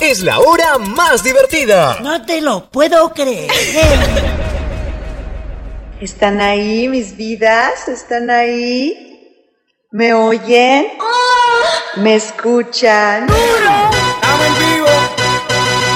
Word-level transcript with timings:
es 0.00 0.20
la 0.20 0.38
hora 0.40 0.78
más 0.78 1.22
divertida. 1.22 1.98
No 2.00 2.24
te 2.24 2.40
lo 2.40 2.70
puedo 2.70 3.12
creer. 3.12 3.50
¿Están 6.00 6.40
ahí 6.40 6.88
mis 6.88 7.16
vidas? 7.16 7.86
¿Están 7.88 8.30
ahí? 8.30 9.36
¿Me 9.92 10.14
oyen? 10.14 10.86
Oh. 11.00 12.00
¿Me 12.00 12.14
escuchan? 12.14 13.26
¡Duro! 13.26 13.90
Vivo! 14.58 14.86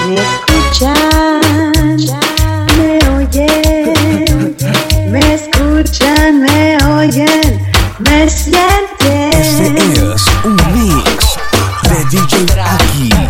¿Me 0.09 0.15
escuchan? 0.15 1.73
¿Me 2.77 2.99
oyen? 3.17 4.57
¿Me 5.11 5.35
escuchan? 5.35 6.41
¿Me 6.43 6.77
oyen? 6.99 7.67
¿Me 8.01 8.29
sienten? 8.29 9.33
Este 9.33 10.15
es 10.15 10.27
un 10.45 10.57
mix 10.73 11.37
de 11.89 12.05
DJ 12.11 12.61
Aki. 12.61 13.24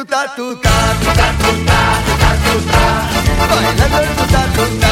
tutá 0.00 0.26
tutá 0.34 0.70
tutá 1.04 1.26
tutá 1.42 1.80
tutá 2.06 2.30
tutá 2.44 2.82
bailando 3.38 3.98
el 3.98 4.08
tutá 4.16 4.42
tutá 4.56 4.89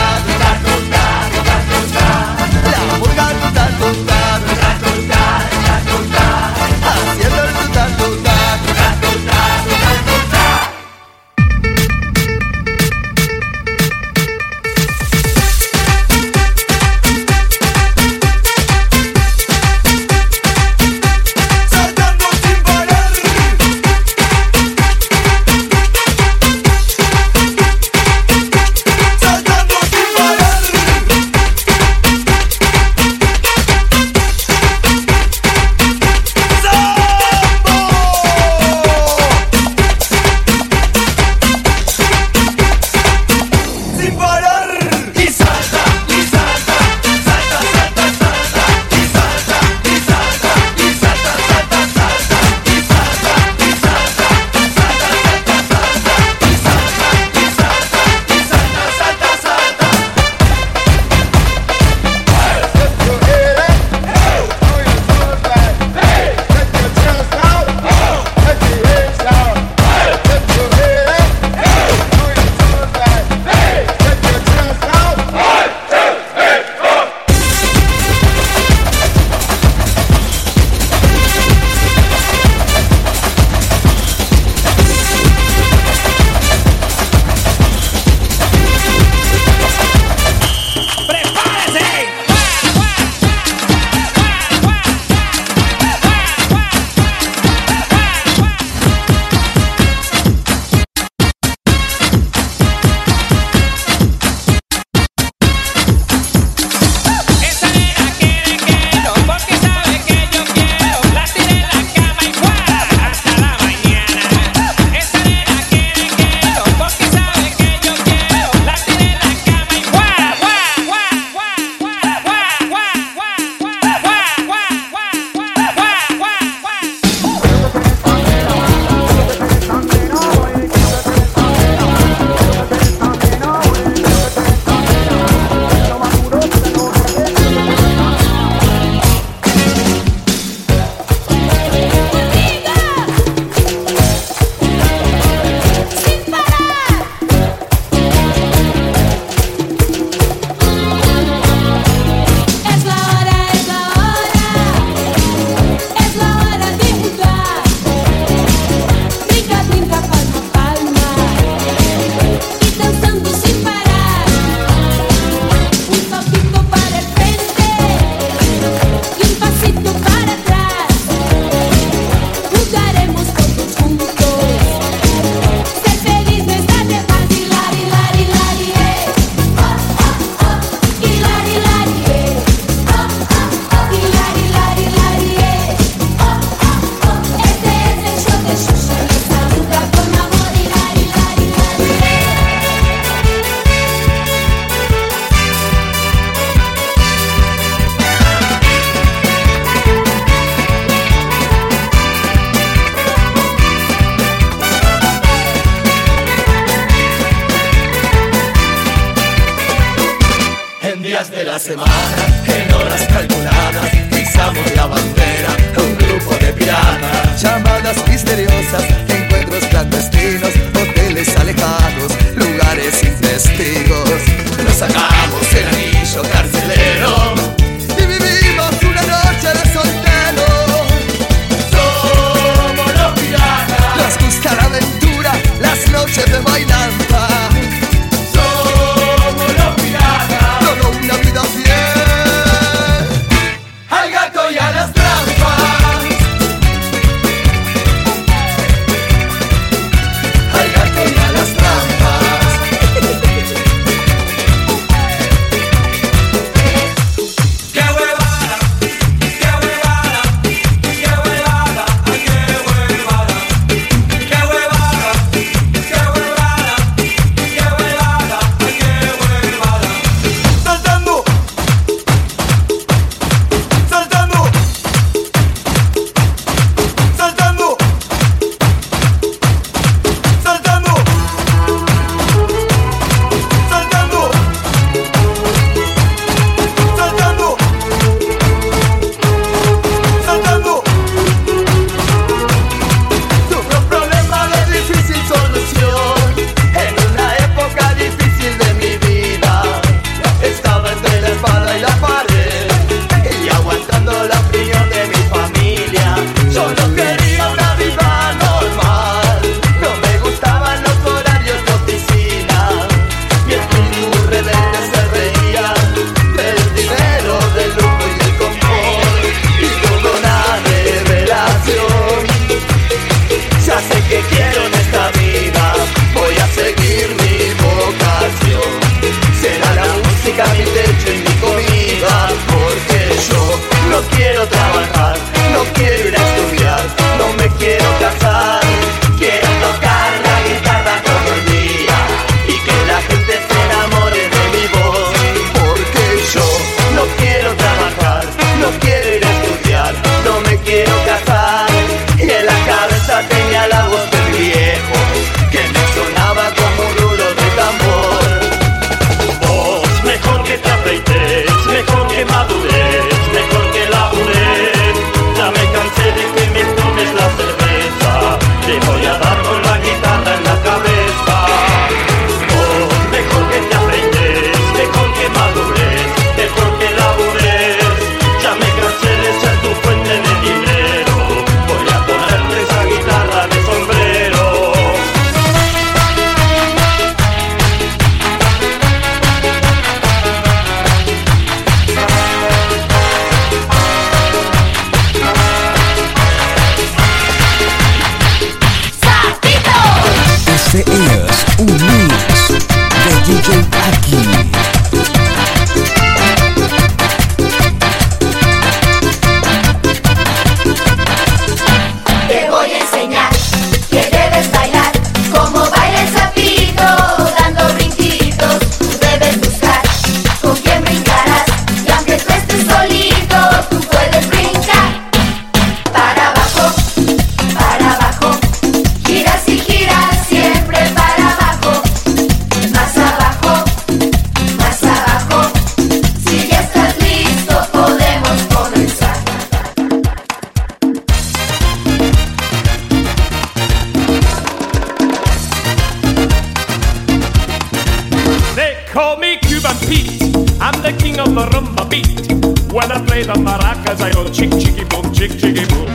Cuban 449.38 449.76
Pete. 449.86 450.22
I'm 450.60 450.80
the 450.82 450.92
king 450.98 451.18
of 451.18 451.34
the 451.34 451.46
rumba 451.52 451.88
beat. 451.88 452.32
When 452.72 452.90
I 452.90 453.04
play 453.06 453.22
the 453.22 453.34
maracas, 453.34 454.00
I 454.00 454.12
go 454.12 454.24
chick 454.28 454.50
chicky 454.60 454.84
boom, 454.84 455.12
chick 455.12 455.32
chicky 455.32 455.66
boom. 455.68 455.88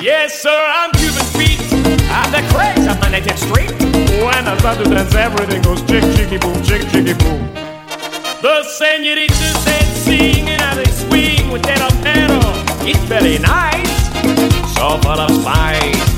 Yes, 0.00 0.42
sir, 0.42 0.50
I'm 0.50 0.90
Cuban 0.92 1.26
Pete. 1.34 1.60
I'm 2.10 2.30
the 2.30 2.42
craze 2.52 2.86
of 2.86 3.00
my 3.00 3.20
street. 3.36 3.72
When 4.22 4.46
I 4.46 4.56
start 4.58 4.78
to 4.78 4.84
dance, 4.84 5.14
everything 5.14 5.62
goes 5.62 5.82
chick 5.82 6.04
chicky 6.14 6.38
boom, 6.38 6.62
chick 6.62 6.82
chicky 6.90 7.14
boom. 7.14 7.40
The 8.42 8.62
senoritas 8.64 9.64
they 9.64 9.84
sing 10.04 10.48
and 10.48 10.78
they 10.78 10.90
swing 10.92 11.50
with 11.50 11.62
their 11.62 11.80
apparel. 11.80 12.52
It's 12.86 13.00
very 13.08 13.38
nice, 13.38 13.92
so 14.76 14.98
full 15.00 15.20
of 15.20 15.30
spice. 15.30 16.13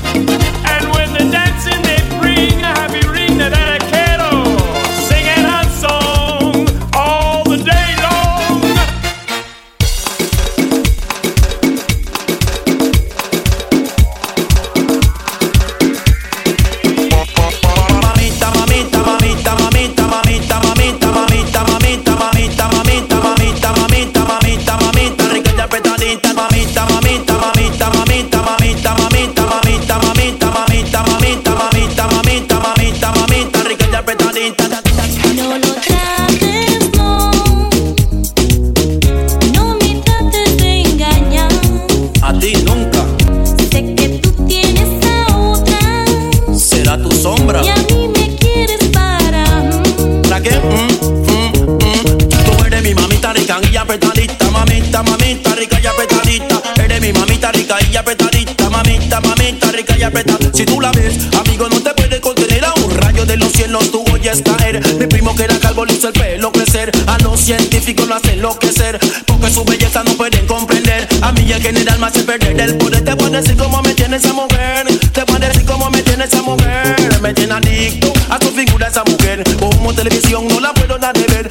Apretadita, 53.76 54.50
mamita, 54.50 55.02
mamita, 55.02 55.54
rica 55.54 55.80
y 55.80 55.87
apretadita. 55.87 56.62
Eres 56.83 57.00
mi 57.00 57.12
mamita 57.12 57.52
rica 57.52 57.76
y 57.90 57.97
apretadita, 57.97 58.71
mamita, 58.71 59.21
mamita, 59.21 59.73
rica 59.73 59.97
y 59.99 60.02
apretadita. 60.02 60.56
Si 60.56 60.64
tú 60.64 60.80
la 60.80 60.90
ves, 60.92 61.18
amigo, 61.38 61.68
no 61.68 61.80
te 61.80 61.92
puedes 61.95 62.21
contener 62.21 62.64
a 62.64 62.73
un 62.75 62.95
rayo 62.97 63.26
de 63.26 63.37
los 63.37 63.52
cielos 63.52 63.90
tú 63.90 64.04
oyes 64.12 64.42
caer. 64.42 64.80
Mi 64.99 65.06
primo 65.06 65.35
que 65.35 65.45
era 65.45 65.59
calvo 65.59 65.85
le 65.85 65.95
hizo 65.95 66.09
el 66.09 66.14
pelo 66.14 66.52
crecer. 66.52 66.90
A 67.06 67.18
los 67.18 67.40
científicos 67.40 68.09
lo 68.09 68.14
hace 68.14 68.33
enloquecer, 68.33 68.99
porque 69.26 69.50
su 69.50 69.64
belleza 69.64 70.02
no 70.04 70.12
pueden 70.12 70.47
comprender. 70.47 71.09
A 71.23 71.33
mí 71.33 71.50
en 71.52 71.61
general 71.61 71.99
me 71.99 72.06
hace 72.06 72.23
perder 72.23 72.61
el 72.61 72.76
poder. 72.76 73.04
Te 73.04 73.14
voy 73.14 73.35
a 73.35 73.40
decir 73.40 73.56
cómo 73.56 73.83
me 73.83 73.95
tiene 73.95 74.16
esa 74.16 74.33
mujer. 74.33 74.87
Te 75.12 75.25
voy 75.25 75.37
a 75.37 75.49
decir 75.49 75.64
cómo 75.64 75.90
me 75.90 76.02
tiene 76.02 76.25
esa 76.25 76.42
mujer. 76.42 77.21
Me 77.21 77.35
tiene 77.35 77.54
adicto 77.54 78.12
a 78.30 78.38
tu 78.38 78.49
figura 78.49 78.88
esa 78.88 79.04
mujer. 79.04 79.45
Como 79.59 79.92
televisión 79.92 80.47
no 80.49 80.61
la 80.61 80.73
puedo 80.73 80.99
dar 80.99 81.14
de 81.14 81.26
ver. 81.26 81.50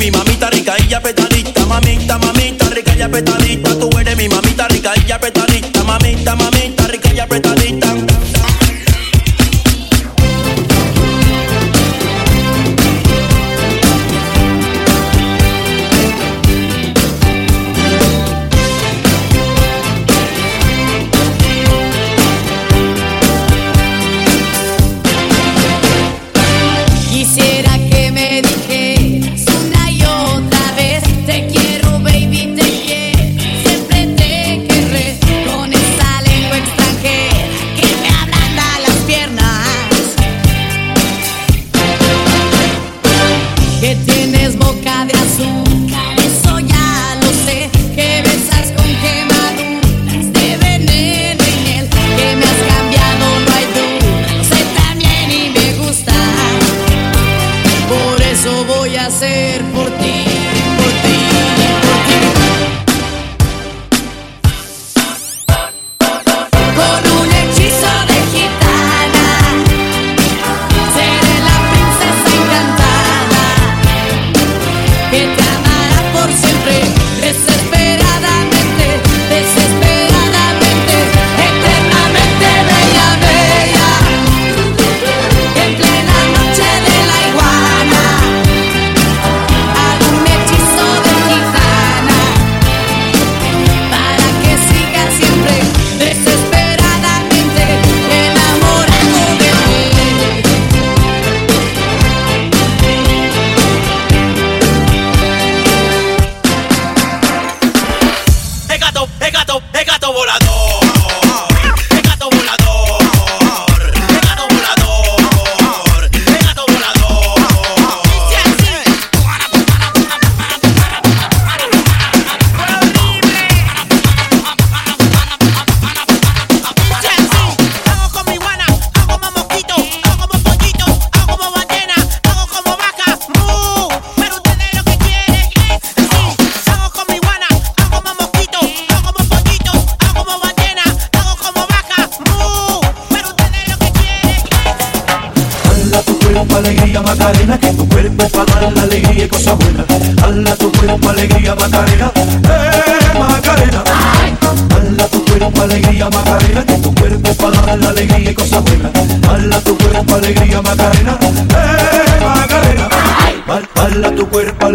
Mi 0.00 0.10
mamita 0.10 0.48
rica 0.48 0.76
y 0.88 0.94
apretadita, 0.94 1.66
mamita, 1.66 2.16
mamita, 2.16 2.70
rica 2.70 2.96
y 2.96 3.02
apretadita. 3.02 3.78
Tú 3.78 3.90
eres 3.98 4.16
mi 4.16 4.30
mamita 4.30 4.66
rica 4.68 4.92
y 4.96 5.12
apretadita, 5.12 5.30
mamita, 5.36 5.49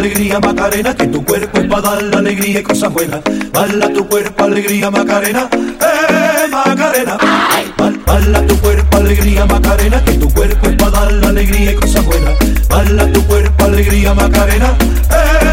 alegría, 0.05 0.39
Macarena, 0.39 0.95
que 0.95 1.07
tu 1.07 1.25
cuerpo 1.25 1.57
es 1.57 1.65
para 1.67 1.81
dar 1.81 2.03
la 2.03 2.19
alegría 2.19 2.59
y 2.59 2.63
cosas 2.63 2.93
buenas. 2.93 3.21
Bala 3.51 3.89
tu 3.91 4.07
cuerpo, 4.07 4.43
alegría, 4.43 4.91
Macarena, 4.91 5.49
eh, 5.51 6.47
Macarena. 6.51 7.17
Bala 8.05 8.45
tu 8.45 8.55
cuerpo, 8.59 8.97
alegría, 8.97 9.45
Macarena, 9.47 10.03
que 10.05 10.13
tu 10.13 10.29
cuerpo 10.31 10.67
es 10.67 10.75
para 10.75 10.91
dar 10.91 11.11
la 11.11 11.29
alegría 11.29 11.71
y 11.71 11.75
cosas 11.75 12.05
buenas. 12.05 12.35
Bala 12.69 13.11
tu 13.11 13.25
cuerpo, 13.25 13.65
alegría, 13.65 14.13
Macarena, 14.13 14.77
eh, 15.09 15.44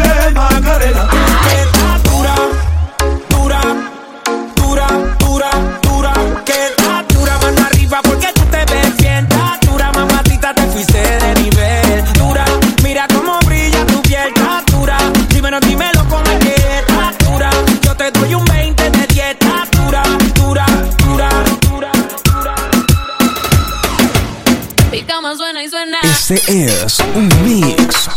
Mi 25.03 25.07
cama 25.07 25.35
suena 25.35 25.61
y 25.61 25.69
suena. 25.69 25.97
Este 26.01 26.35
es 26.47 26.97
un 27.13 27.27
mix 27.43 28.07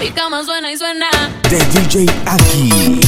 Mi 0.00 0.10
cama 0.10 0.42
suena 0.42 0.72
y 0.72 0.76
suena. 0.76 1.06
de 1.48 1.58
DJ 1.58 2.06
Aki. 2.26 3.00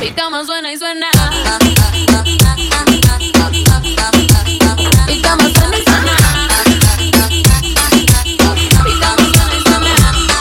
Mi 0.00 0.10
cama 0.12 0.44
suena. 0.46 0.72
Y 0.72 0.78
suena. 0.78 1.06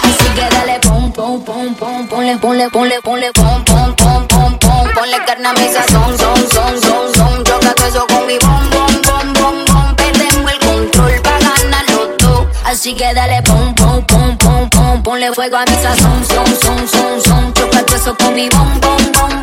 Así 0.04 0.30
que 0.36 0.50
dale 0.50 0.80
pom 0.80 1.12
pom 1.12 1.44
pom 1.44 1.76
pom 1.76 2.08
ponle 2.08 2.38
ponle 2.38 2.70
ponle 2.70 3.02
ponle 3.02 3.32
pom 3.34 3.66
pom 3.66 3.95
ponle 5.16 5.26
carne 5.26 5.48
a 5.48 5.54
mi 5.54 5.68
sazón 5.72 6.18
son 6.18 6.50
son 6.52 6.82
son 6.82 7.14
son 7.16 7.44
choca 7.44 7.74
todo 7.74 7.88
eso 7.88 8.08
con 8.08 8.28
mi 8.28 8.38
bom 8.40 8.70
bom 8.70 9.02
bom 9.04 9.34
bom 9.34 9.66
bom. 9.66 9.96
Perdemos 9.96 10.52
el 10.52 10.60
control 10.60 11.22
para 11.22 11.40
ganarlo 11.40 12.08
todo 12.18 12.48
así 12.66 12.94
que 12.94 13.14
dale 13.14 13.42
pom 13.44 13.74
pom 13.76 14.04
pom 14.06 14.38
pom 14.38 14.70
pom 14.70 15.04
ponle 15.04 15.32
fuego 15.34 15.58
a 15.58 15.66
mi 15.66 15.76
sazón 15.76 16.26
son 16.26 16.48
son 16.62 16.88
son 16.88 17.22
son 17.22 17.54
choca 17.54 17.84
todo 17.84 17.96
eso 17.96 18.16
con 18.18 18.36
mi 18.36 18.50
bom 18.50 18.80
bom 18.82 19.12
bom 19.14 19.35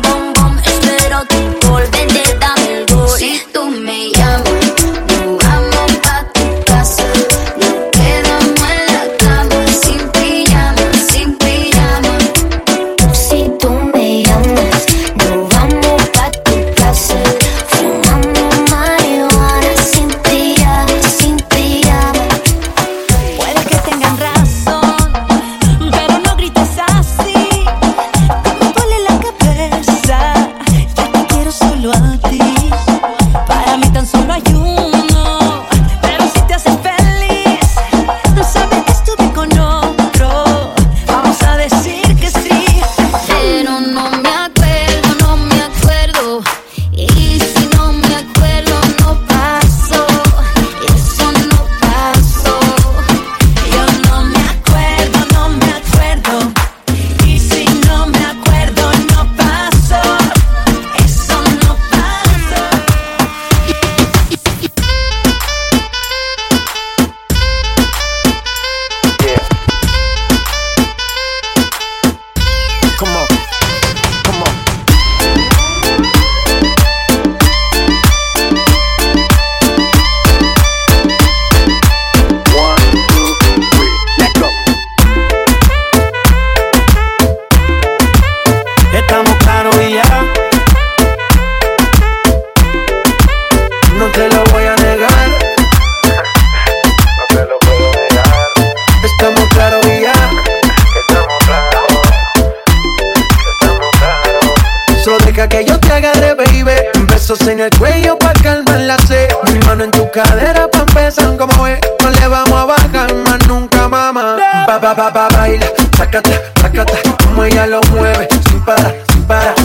cuello 107.93 108.17
pa' 108.17 108.33
calmar 108.41 108.79
la 108.79 108.97
sed. 109.07 109.29
Mi 109.51 109.59
mano 109.59 109.83
en 109.83 109.91
tu 109.91 110.09
cadera 110.11 110.67
pa' 110.67 110.79
empezar 110.79 111.37
como 111.37 111.67
es. 111.67 111.77
Eh. 111.77 111.81
No 112.01 112.09
le 112.09 112.27
vamos 112.27 112.59
a 112.59 112.65
bajar 112.65 113.13
más 113.13 113.47
nunca, 113.47 113.87
mamá. 113.87 114.37
Ba, 114.67 114.79
ba, 114.79 114.93
ba, 114.93 115.09
ba, 115.09 115.27
baila, 115.29 115.65
sacata, 115.97 116.41
sacata. 116.61 116.93
Como 117.23 117.43
ella 117.43 117.67
lo 117.67 117.81
mueve, 117.91 118.27
sin 118.49 118.61
parar, 118.65 118.95
sin 119.11 119.23
parar. 119.23 119.55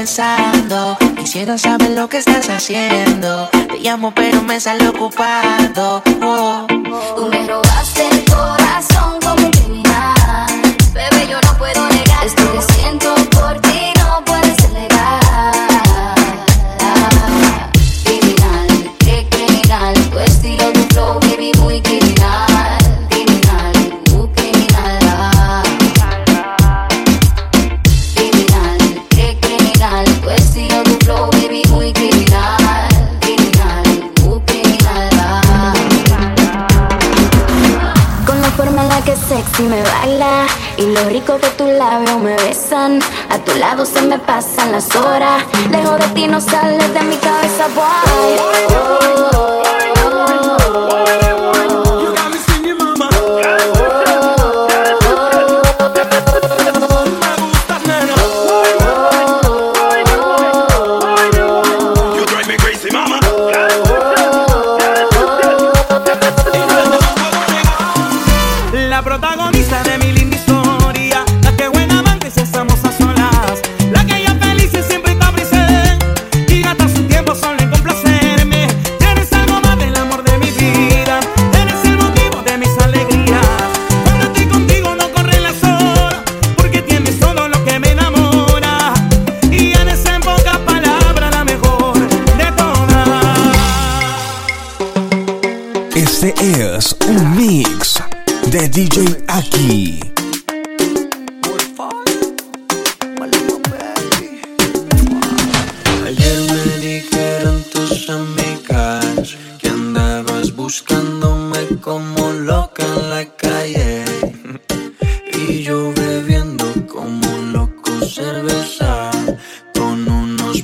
pensando. 0.00 0.96
Quisiera 1.18 1.58
saber 1.58 1.90
lo 1.90 2.08
que 2.08 2.18
estás 2.18 2.48
haciendo. 2.48 3.50
Te 3.50 3.78
llamo, 3.80 4.12
pero 4.14 4.40
me 4.40 4.58
sale 4.58 4.88
ocupado. 4.88 6.02
Oh. 6.22 6.66
oh. 6.90 7.14
Tú 7.16 7.26
me 7.26 7.46
robaste 7.46 8.08
el 8.08 8.24
corazón. 8.24 8.59
lo 41.02 41.08
rico 41.08 41.38
que 41.38 41.48
tus 41.50 41.68
labios 41.68 42.18
me 42.20 42.36
besan. 42.36 42.98
A 43.28 43.38
tu 43.38 43.54
lado 43.58 43.84
se 43.84 44.02
me 44.02 44.18
pasan 44.18 44.72
las 44.72 44.94
horas. 44.96 45.44
Lejos 45.70 45.98
de 45.98 46.08
ti 46.08 46.26
no 46.26 46.40
sales 46.40 46.92
de 46.92 47.02
mi 47.02 47.16
cabeza, 47.16 47.68
boy. 47.74 48.40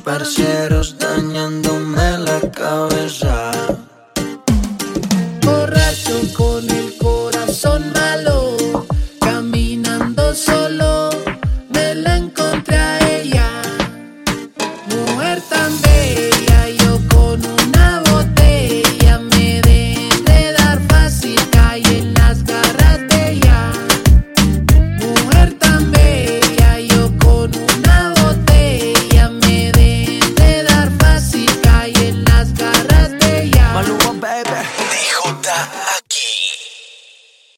Parceros 0.06 0.96
dañándome 0.98 2.18
la 2.18 2.40
cabeza. 2.52 3.35